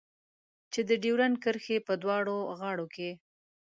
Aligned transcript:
چې 0.71 0.79
د 0.89 0.91
ډيورنډ 1.03 1.35
کرښې 1.43 1.77
په 1.87 1.93
دواړو 2.03 2.37
غاړو 2.59 2.85
کې. 2.95 3.09